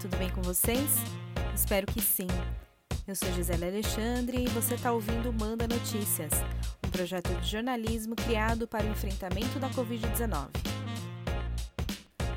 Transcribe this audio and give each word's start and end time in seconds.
tudo 0.00 0.16
bem 0.16 0.30
com 0.30 0.40
vocês? 0.42 0.88
Espero 1.52 1.84
que 1.86 2.00
sim. 2.00 2.28
Eu 3.06 3.16
sou 3.16 3.32
Gisele 3.32 3.64
Alexandre 3.64 4.44
e 4.44 4.48
você 4.48 4.74
está 4.74 4.92
ouvindo 4.92 5.32
Manda 5.32 5.66
Notícias, 5.66 6.32
um 6.86 6.90
projeto 6.90 7.34
de 7.40 7.48
jornalismo 7.48 8.14
criado 8.14 8.68
para 8.68 8.84
o 8.84 8.90
enfrentamento 8.90 9.58
da 9.58 9.68
Covid-19. 9.70 10.50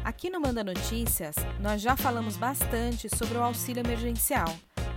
Aqui 0.04 0.32
no 0.32 0.41
Manda 0.41 0.63
Notícias, 0.63 1.36
nós 1.59 1.82
já 1.82 1.95
falamos 1.95 2.36
bastante 2.36 3.07
sobre 3.15 3.37
o 3.37 3.43
auxílio 3.43 3.82
emergencial, 3.82 4.51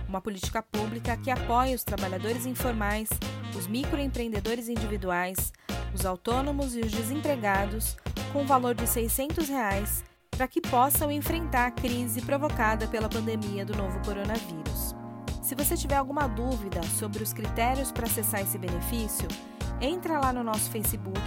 uma 0.09 0.19
política 0.19 0.63
pública 0.63 1.15
que 1.17 1.29
apoia 1.29 1.75
os 1.75 1.83
trabalhadores 1.83 2.47
informais, 2.47 3.09
os 3.55 3.67
microempreendedores 3.67 4.69
individuais, 4.69 5.53
os 5.93 6.03
autônomos 6.03 6.75
e 6.75 6.79
os 6.79 6.91
desempregados 6.91 7.95
com 8.33 8.41
o 8.41 8.47
valor 8.47 8.73
de 8.73 8.87
600 8.87 9.47
reais 9.49 10.03
para 10.35 10.47
que 10.47 10.59
possam 10.59 11.11
enfrentar 11.11 11.67
a 11.67 11.71
crise 11.71 12.21
provocada 12.21 12.87
pela 12.87 13.07
pandemia 13.07 13.65
do 13.65 13.75
novo 13.75 13.99
coronavírus. 14.03 14.93
Se 15.41 15.55
você 15.55 15.77
tiver 15.77 15.95
alguma 15.95 16.27
dúvida 16.27 16.81
sobre 16.83 17.23
os 17.23 17.31
critérios 17.31 17.91
para 17.91 18.05
acessar 18.05 18.41
esse 18.41 18.57
benefício, 18.57 19.27
entra 19.79 20.19
lá 20.19 20.33
no 20.33 20.43
nosso 20.43 20.69
Facebook 20.69 21.21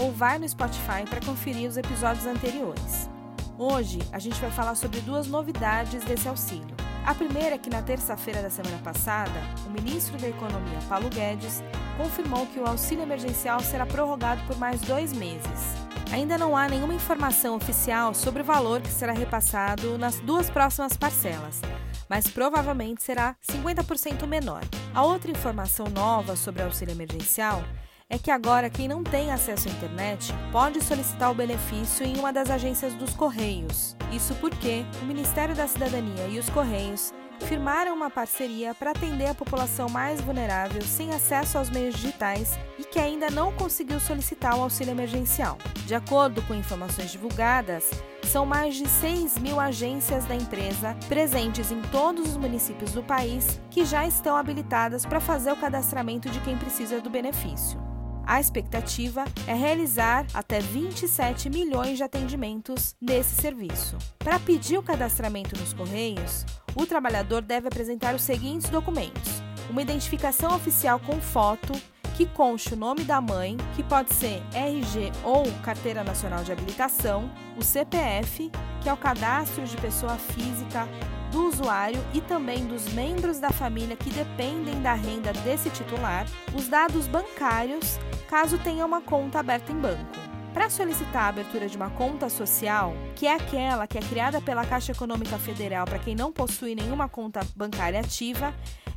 ou 0.00 0.10
vai 0.10 0.38
no 0.38 0.48
Spotify 0.48 1.04
para 1.08 1.20
conferir 1.24 1.68
os 1.68 1.76
episódios 1.76 2.26
anteriores. 2.26 3.10
Hoje 3.58 3.98
a 4.12 4.18
gente 4.18 4.40
vai 4.40 4.50
falar 4.50 4.74
sobre 4.74 5.00
duas 5.00 5.26
novidades 5.26 6.04
desse 6.04 6.28
auxílio. 6.28 6.76
A 7.04 7.14
primeira 7.14 7.54
é 7.54 7.58
que 7.58 7.70
na 7.70 7.82
terça-feira 7.82 8.42
da 8.42 8.50
semana 8.50 8.78
passada, 8.78 9.38
o 9.66 9.70
ministro 9.70 10.18
da 10.18 10.28
Economia, 10.28 10.78
Paulo 10.88 11.08
Guedes, 11.08 11.62
confirmou 11.96 12.46
que 12.46 12.58
o 12.58 12.66
auxílio 12.66 13.02
emergencial 13.02 13.60
será 13.60 13.86
prorrogado 13.86 14.42
por 14.46 14.58
mais 14.58 14.80
dois 14.80 15.12
meses. 15.12 15.85
Ainda 16.12 16.38
não 16.38 16.56
há 16.56 16.68
nenhuma 16.68 16.94
informação 16.94 17.56
oficial 17.56 18.14
sobre 18.14 18.42
o 18.42 18.44
valor 18.44 18.80
que 18.80 18.88
será 18.88 19.12
repassado 19.12 19.98
nas 19.98 20.20
duas 20.20 20.48
próximas 20.48 20.96
parcelas, 20.96 21.60
mas 22.08 22.28
provavelmente 22.28 23.02
será 23.02 23.36
50% 23.50 24.26
menor. 24.26 24.62
A 24.94 25.02
outra 25.02 25.30
informação 25.30 25.86
nova 25.88 26.36
sobre 26.36 26.62
o 26.62 26.66
auxílio 26.66 26.94
emergencial 26.94 27.62
é 28.08 28.18
que 28.18 28.30
agora 28.30 28.70
quem 28.70 28.86
não 28.86 29.02
tem 29.02 29.32
acesso 29.32 29.68
à 29.68 29.72
internet 29.72 30.32
pode 30.52 30.82
solicitar 30.82 31.30
o 31.30 31.34
benefício 31.34 32.06
em 32.06 32.16
uma 32.16 32.32
das 32.32 32.50
agências 32.50 32.94
dos 32.94 33.12
Correios. 33.14 33.96
Isso 34.12 34.34
porque 34.36 34.84
o 35.02 35.06
Ministério 35.06 35.56
da 35.56 35.66
Cidadania 35.66 36.28
e 36.28 36.38
os 36.38 36.48
Correios 36.50 37.12
firmaram 37.40 37.94
uma 37.94 38.10
parceria 38.10 38.74
para 38.74 38.90
atender 38.90 39.26
a 39.26 39.34
população 39.34 39.88
mais 39.88 40.20
vulnerável 40.20 40.82
sem 40.82 41.12
acesso 41.12 41.58
aos 41.58 41.70
meios 41.70 41.94
digitais 41.94 42.58
e 42.78 42.84
que 42.84 42.98
ainda 42.98 43.30
não 43.30 43.52
conseguiu 43.52 44.00
solicitar 44.00 44.58
o 44.58 44.62
auxílio 44.62 44.92
emergencial. 44.92 45.58
De 45.86 45.94
acordo 45.94 46.42
com 46.42 46.54
informações 46.54 47.10
divulgadas, 47.12 47.90
são 48.24 48.44
mais 48.44 48.74
de 48.74 48.88
6 48.88 49.38
mil 49.38 49.60
agências 49.60 50.24
da 50.24 50.34
empresa 50.34 50.96
presentes 51.08 51.70
em 51.70 51.80
todos 51.82 52.28
os 52.28 52.36
municípios 52.36 52.92
do 52.92 53.02
país 53.02 53.60
que 53.70 53.84
já 53.84 54.06
estão 54.06 54.36
habilitadas 54.36 55.06
para 55.06 55.20
fazer 55.20 55.52
o 55.52 55.56
cadastramento 55.56 56.28
de 56.28 56.40
quem 56.40 56.56
precisa 56.56 57.00
do 57.00 57.08
benefício. 57.08 57.95
A 58.26 58.40
expectativa 58.40 59.24
é 59.46 59.54
realizar 59.54 60.26
até 60.34 60.58
27 60.58 61.48
milhões 61.48 61.96
de 61.96 62.02
atendimentos 62.02 62.96
nesse 63.00 63.40
serviço. 63.40 63.96
Para 64.18 64.40
pedir 64.40 64.76
o 64.76 64.82
cadastramento 64.82 65.56
nos 65.56 65.72
Correios, 65.72 66.44
o 66.74 66.84
trabalhador 66.84 67.40
deve 67.40 67.68
apresentar 67.68 68.16
os 68.16 68.22
seguintes 68.22 68.68
documentos: 68.68 69.40
uma 69.70 69.80
identificação 69.80 70.56
oficial 70.56 70.98
com 70.98 71.20
foto 71.20 71.72
que 72.16 72.24
conste 72.24 72.72
o 72.72 72.76
nome 72.76 73.04
da 73.04 73.20
mãe, 73.20 73.58
que 73.74 73.82
pode 73.82 74.14
ser 74.14 74.42
RG 74.54 75.12
ou 75.22 75.44
Carteira 75.62 76.02
Nacional 76.02 76.42
de 76.42 76.50
Habilitação, 76.50 77.30
o 77.58 77.62
CPF, 77.62 78.50
que 78.80 78.88
é 78.88 78.92
o 78.92 78.96
cadastro 78.96 79.64
de 79.64 79.76
pessoa 79.76 80.16
física 80.16 80.88
do 81.30 81.46
usuário 81.46 82.02
e 82.14 82.22
também 82.22 82.64
dos 82.66 82.90
membros 82.94 83.38
da 83.38 83.50
família 83.50 83.96
que 83.96 84.08
dependem 84.08 84.80
da 84.80 84.94
renda 84.94 85.32
desse 85.44 85.68
titular, 85.68 86.26
os 86.54 86.68
dados 86.68 87.06
bancários 87.06 87.98
caso 88.28 88.56
tenha 88.58 88.86
uma 88.86 89.02
conta 89.02 89.40
aberta 89.40 89.70
em 89.70 89.76
banco. 89.76 90.16
Para 90.54 90.70
solicitar 90.70 91.24
a 91.24 91.28
abertura 91.28 91.68
de 91.68 91.76
uma 91.76 91.90
conta 91.90 92.30
social, 92.30 92.94
que 93.14 93.26
é 93.26 93.34
aquela 93.34 93.86
que 93.86 93.98
é 93.98 94.00
criada 94.00 94.40
pela 94.40 94.64
Caixa 94.64 94.92
Econômica 94.92 95.38
Federal 95.38 95.84
para 95.84 95.98
quem 95.98 96.14
não 96.14 96.32
possui 96.32 96.74
nenhuma 96.74 97.10
conta 97.10 97.46
bancária 97.54 98.00
ativa, 98.00 98.54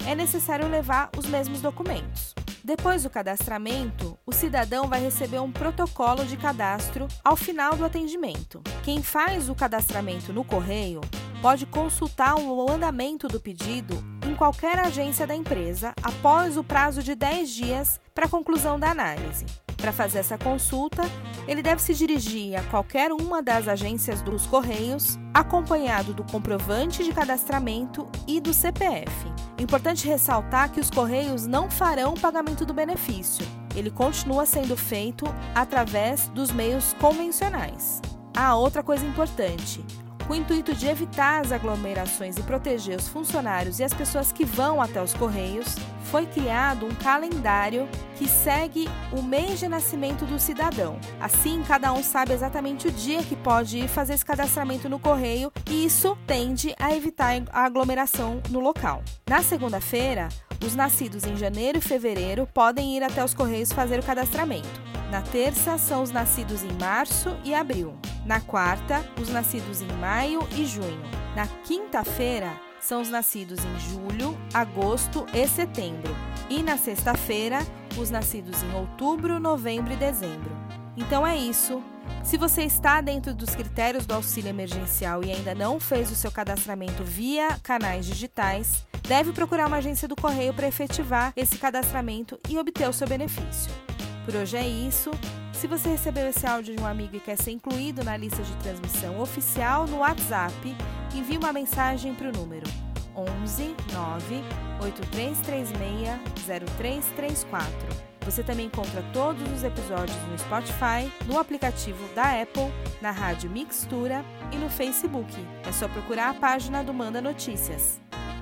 é 0.07 0.15
necessário 0.15 0.69
levar 0.69 1.09
os 1.17 1.25
mesmos 1.25 1.59
documentos. 1.59 2.28
Depois 2.63 3.03
do 3.03 3.09
cadastramento, 3.09 4.17
o 4.25 4.33
cidadão 4.33 4.87
vai 4.87 5.01
receber 5.01 5.39
um 5.39 5.51
protocolo 5.51 6.25
de 6.25 6.35
cadastro 6.35 7.07
ao 7.23 7.35
final 7.35 7.75
do 7.75 7.85
atendimento. 7.85 8.61
Quem 8.83 9.01
faz 9.01 9.49
o 9.49 9.55
cadastramento 9.55 10.33
no 10.33 10.43
correio 10.43 10.99
pode 11.41 11.65
consultar 11.65 12.35
o 12.35 12.69
andamento 12.69 13.27
do 13.27 13.39
pedido 13.39 13.95
em 14.27 14.35
qualquer 14.35 14.77
agência 14.79 15.25
da 15.25 15.35
empresa 15.35 15.93
após 16.03 16.57
o 16.57 16.63
prazo 16.63 17.01
de 17.01 17.15
10 17.15 17.49
dias 17.49 17.99
para 18.13 18.27
conclusão 18.27 18.77
da 18.77 18.91
análise. 18.91 19.45
Para 19.79 19.93
fazer 19.93 20.19
essa 20.19 20.37
consulta, 20.37 21.03
ele 21.47 21.61
deve 21.61 21.81
se 21.81 21.93
dirigir 21.93 22.57
a 22.59 22.63
qualquer 22.63 23.11
uma 23.11 23.41
das 23.41 23.67
agências 23.67 24.21
dos 24.21 24.45
Correios, 24.45 25.17
acompanhado 25.33 26.13
do 26.13 26.23
comprovante 26.23 27.03
de 27.03 27.13
cadastramento 27.13 28.07
e 28.27 28.41
do 28.41 28.53
CPF. 28.53 29.11
Importante 29.57 30.07
ressaltar 30.07 30.71
que 30.71 30.79
os 30.79 30.89
Correios 30.89 31.47
não 31.47 31.71
farão 31.71 32.13
o 32.13 32.19
pagamento 32.19 32.65
do 32.65 32.73
benefício. 32.73 33.45
Ele 33.75 33.89
continua 33.89 34.45
sendo 34.45 34.75
feito 34.75 35.25
através 35.55 36.27
dos 36.29 36.51
meios 36.51 36.93
convencionais. 36.99 38.01
Ah, 38.35 38.55
outra 38.55 38.83
coisa 38.83 39.05
importante: 39.05 39.83
com 40.29 40.33
o 40.33 40.37
intuito 40.37 40.75
de 40.75 40.85
evitar 40.85 41.41
as 41.41 41.51
aglomerações 41.51 42.37
e 42.37 42.43
proteger 42.43 42.95
os 42.99 43.07
funcionários 43.07 43.79
e 43.79 43.83
as 43.83 43.95
pessoas 43.95 44.31
que 44.31 44.45
vão 44.45 44.79
até 44.79 45.01
os 45.01 45.11
Correios, 45.15 45.75
foi 46.03 46.27
criado 46.27 46.85
um 46.85 46.93
calendário 46.93 47.89
que 48.15 48.29
segue 48.29 48.87
o 49.11 49.23
mês 49.23 49.59
de 49.59 49.67
nascimento 49.67 50.27
do 50.27 50.37
cidadão. 50.37 50.99
Assim, 51.19 51.63
cada 51.67 51.91
um 51.93 52.03
sabe 52.03 52.31
exatamente 52.31 52.87
o 52.87 52.91
dia 52.91 53.23
que 53.23 53.35
pode 53.35 53.79
ir 53.79 53.87
fazer 53.87 54.13
esse 54.13 54.23
cadastramento 54.23 54.87
no 54.87 54.99
correio 54.99 55.51
e 55.67 55.83
isso 55.83 56.15
tende 56.27 56.75
a 56.77 56.95
evitar 56.95 57.41
a 57.51 57.65
aglomeração 57.65 58.39
no 58.51 58.59
local. 58.59 59.01
Na 59.27 59.41
segunda-feira, 59.41 60.29
os 60.63 60.75
nascidos 60.75 61.23
em 61.23 61.35
janeiro 61.35 61.79
e 61.79 61.81
fevereiro 61.81 62.45
podem 62.53 62.95
ir 62.95 63.01
até 63.01 63.25
os 63.25 63.33
Correios 63.33 63.73
fazer 63.73 63.99
o 63.99 64.03
cadastramento. 64.03 64.79
Na 65.09 65.23
terça, 65.23 65.79
são 65.79 66.03
os 66.03 66.11
nascidos 66.11 66.61
em 66.63 66.71
março 66.79 67.35
e 67.43 67.55
abril. 67.55 67.97
Na 68.25 68.41
quarta, 68.41 69.05
os 69.19 69.29
nascidos 69.29 69.81
em 69.81 69.91
maio 69.93 70.47
e 70.55 70.65
junho. 70.65 71.01
Na 71.35 71.47
quinta-feira, 71.63 72.51
são 72.79 73.01
os 73.01 73.09
nascidos 73.09 73.59
em 73.59 73.79
julho, 73.79 74.37
agosto 74.53 75.25
e 75.33 75.47
setembro. 75.47 76.15
E 76.49 76.63
na 76.63 76.77
sexta-feira, 76.77 77.59
os 77.97 78.09
nascidos 78.09 78.61
em 78.63 78.73
outubro, 78.73 79.39
novembro 79.39 79.93
e 79.93 79.97
dezembro. 79.97 80.51
Então 80.95 81.25
é 81.25 81.37
isso. 81.37 81.81
Se 82.23 82.37
você 82.37 82.63
está 82.63 83.01
dentro 83.01 83.33
dos 83.33 83.55
critérios 83.55 84.05
do 84.05 84.13
auxílio 84.13 84.49
emergencial 84.49 85.23
e 85.23 85.31
ainda 85.31 85.55
não 85.55 85.79
fez 85.79 86.11
o 86.11 86.15
seu 86.15 86.31
cadastramento 86.31 87.03
via 87.03 87.57
canais 87.63 88.05
digitais, 88.05 88.85
deve 89.07 89.31
procurar 89.31 89.67
uma 89.67 89.77
agência 89.77 90.07
do 90.07 90.15
correio 90.15 90.53
para 90.53 90.67
efetivar 90.67 91.31
esse 91.35 91.57
cadastramento 91.57 92.39
e 92.49 92.57
obter 92.57 92.87
o 92.89 92.93
seu 92.93 93.07
benefício. 93.07 93.71
Por 94.25 94.35
hoje 94.35 94.57
é 94.57 94.67
isso. 94.67 95.11
Se 95.59 95.67
você 95.67 95.89
recebeu 95.89 96.25
esse 96.29 96.47
áudio 96.47 96.73
de 96.73 96.81
um 96.81 96.85
amigo 96.85 97.17
e 97.17 97.19
quer 97.19 97.35
ser 97.35 97.51
incluído 97.51 98.01
na 98.01 98.15
lista 98.15 98.41
de 98.41 98.55
transmissão 98.59 99.19
oficial 99.19 99.85
no 99.85 99.97
WhatsApp, 99.97 100.53
envie 101.13 101.37
uma 101.37 101.51
mensagem 101.51 102.15
para 102.15 102.29
o 102.29 102.31
número 102.31 102.65
11 103.13 103.75
9 103.91 104.41
8336 104.81 106.17
0334. 106.71 107.73
Você 108.21 108.41
também 108.41 108.67
encontra 108.67 109.03
todos 109.11 109.51
os 109.51 109.61
episódios 109.65 110.17
no 110.29 110.39
Spotify, 110.39 111.11
no 111.25 111.37
aplicativo 111.37 112.07
da 112.15 112.41
Apple, 112.41 112.71
na 113.01 113.11
Rádio 113.11 113.49
Mixtura 113.49 114.23
e 114.53 114.55
no 114.55 114.69
Facebook. 114.69 115.35
É 115.67 115.73
só 115.73 115.89
procurar 115.89 116.29
a 116.29 116.33
página 116.35 116.81
do 116.81 116.93
Manda 116.93 117.21
Notícias. 117.21 117.99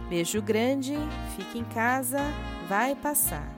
Beijo 0.07 0.39
grande, 0.39 0.93
fique 1.35 1.57
em 1.57 1.63
casa, 1.63 2.19
vai 2.69 2.95
passar. 2.95 3.56